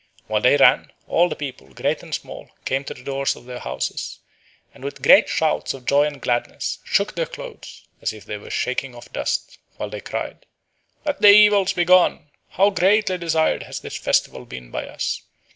[0.25, 3.59] While they ran, all the people, great and small, came to the doors of their
[3.59, 4.17] houses,
[4.73, 8.49] and with great shouts of joy and gladness shook their clothes, as if they were
[8.49, 10.47] shaking off dust, while they cried,
[11.05, 12.31] "Let the evils be gone.
[12.49, 15.21] How greatly desired has this festival been by us.